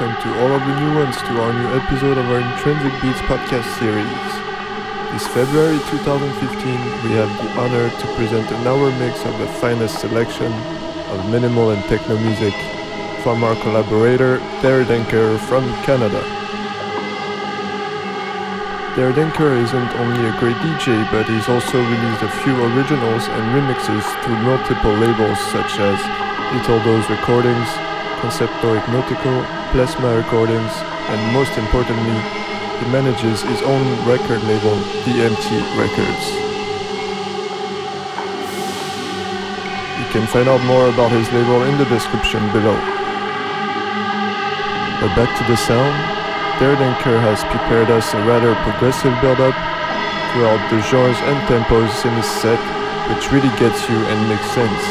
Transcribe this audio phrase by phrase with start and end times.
[0.00, 3.20] welcome to all of the new ones to our new episode of our Intransik Beats
[3.28, 4.28] podcast series.
[5.12, 10.00] This February 2015, we have the honor to present an hour mix of the finest
[10.00, 10.50] selection
[11.12, 12.54] of minimal and techno music
[13.20, 16.22] from our collaborator, Der Denker from Canada.
[18.96, 23.44] Der Denker isn't only a great DJ, but he's also released a few originals and
[23.52, 26.00] remixes through multiple labels such as
[26.56, 27.68] Lethal Dose Recordings,
[28.24, 30.74] Concepto Hipnotico, Plazma Recordings,
[31.14, 32.18] and most importantly,
[32.82, 34.74] he manages his own record label,
[35.06, 35.46] DMT
[35.78, 36.24] Records.
[39.94, 42.74] You can find out more about his label in the description below.
[44.98, 45.94] But back to the sound,
[46.58, 49.54] Der Denker has prepared us a rather progressive build-up
[50.34, 52.58] throughout the genres and tempos in his set,
[53.06, 54.82] which really gets you and makes sense.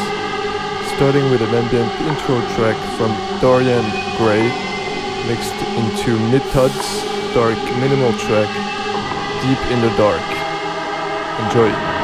[0.96, 3.84] Starting with an ambient intro track from Dorian
[4.16, 4.69] Gray,
[5.26, 7.02] mixed into Mitod's
[7.34, 8.48] dark minimal track,
[9.42, 10.20] Deep in the Dark.
[11.44, 11.99] Enjoy.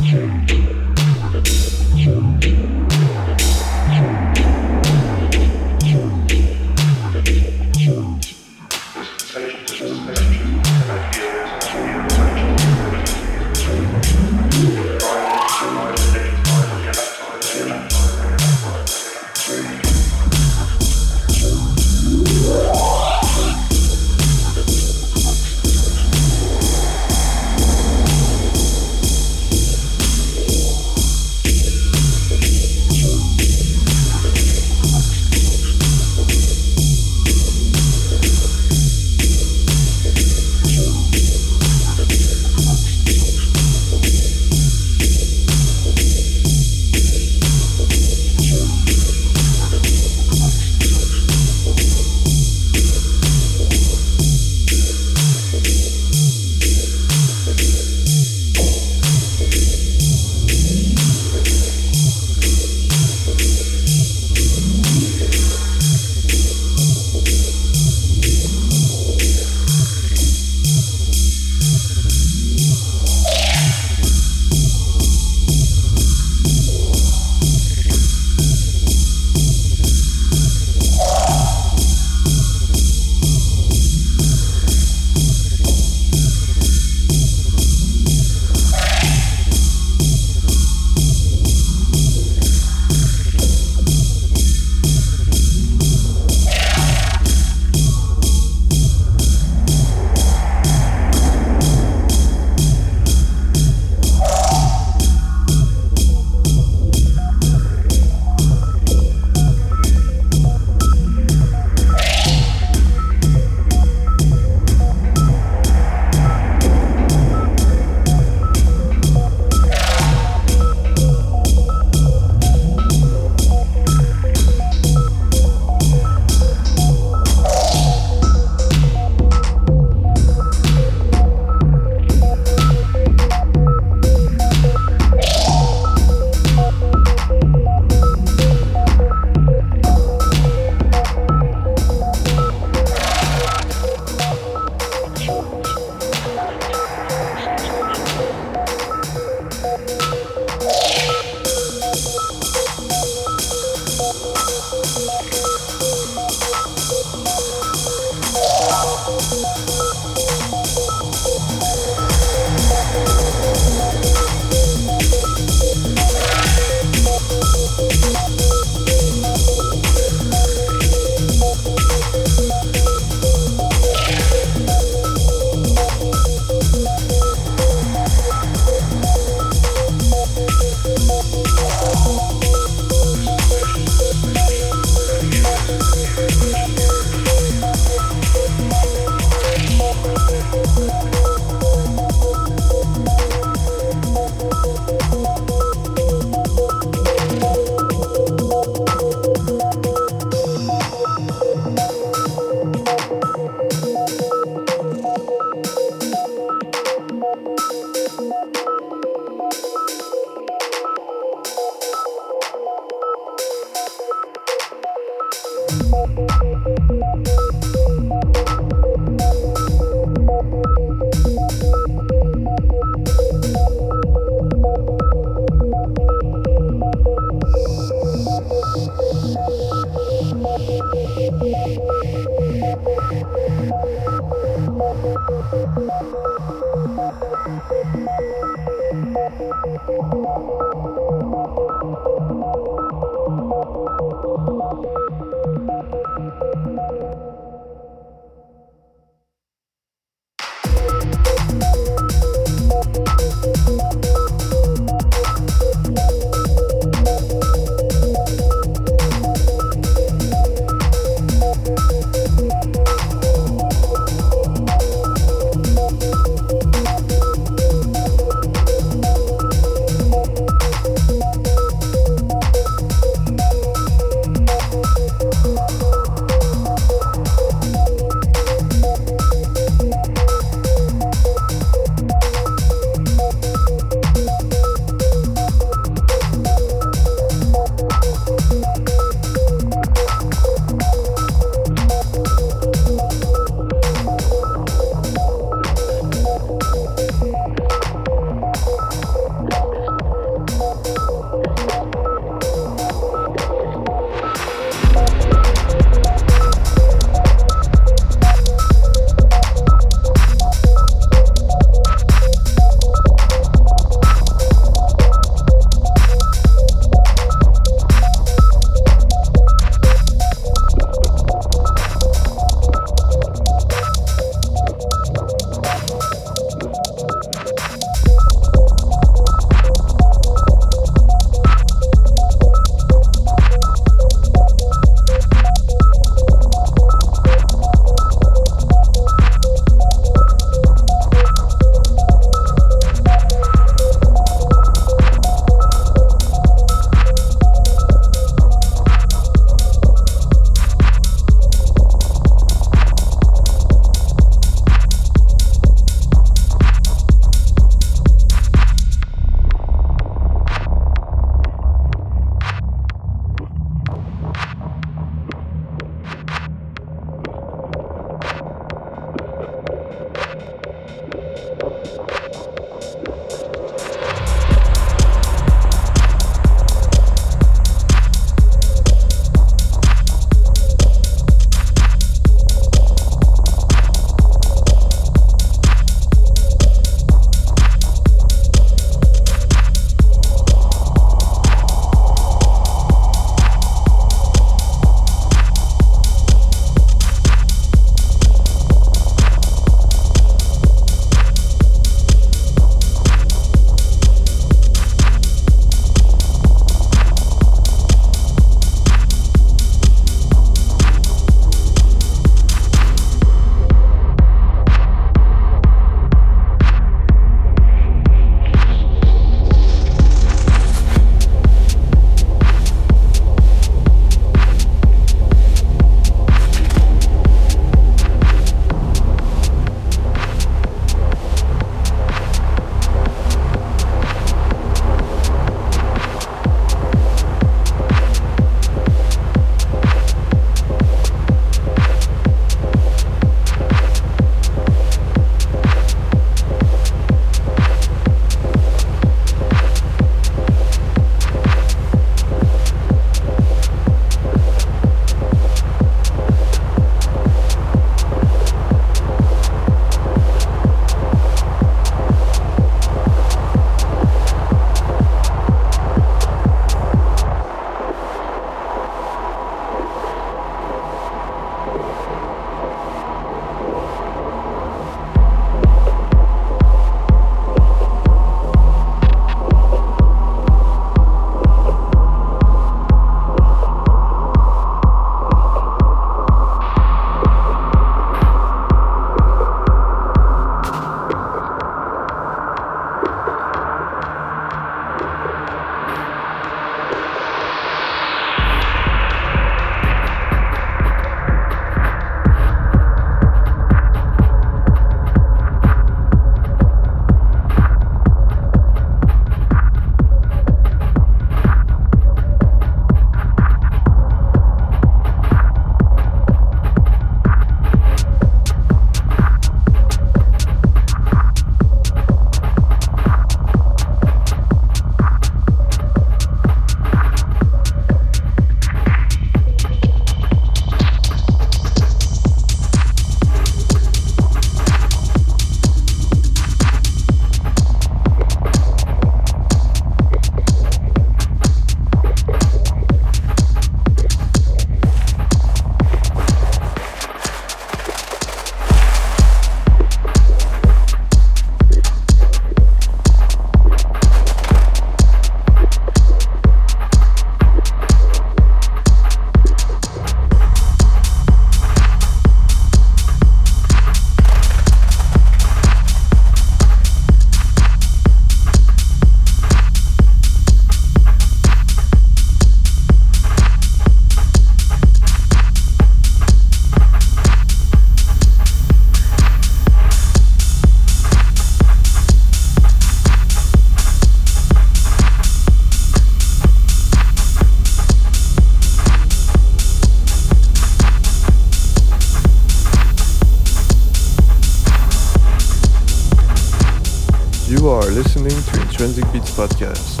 [599.36, 600.00] Podcast.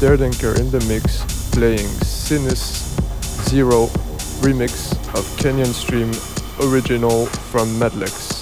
[0.00, 2.96] Der Denker in the mix, playing Sinus
[3.48, 3.88] Zero
[4.40, 6.10] remix of Canyon Stream
[6.60, 8.35] original from MadLex.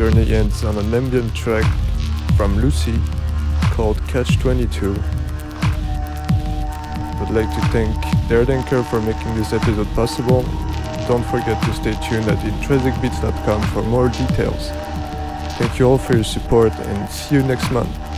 [0.00, 1.70] Journey ends on an ambient track
[2.34, 2.98] from Lucy
[3.74, 4.92] called Catch 22.
[7.18, 7.94] I'd like to thank
[8.26, 10.40] Der Denker for making this episode possible.
[11.06, 14.70] Don't forget to stay tuned at intransikbeats.com for more details.
[15.58, 18.09] Thank you all for your support and see you next month.